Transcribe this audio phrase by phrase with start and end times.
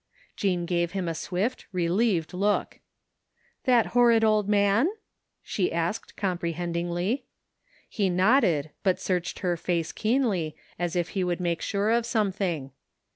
[0.35, 2.79] Jean gave him a swift, relieved look.
[3.23, 4.87] *' That horrid old man?"
[5.43, 7.25] she asked comprehendingly.
[7.87, 12.31] He nodded, but searched her face keenly, as if he would make sure of some
[12.31, 12.71] thing.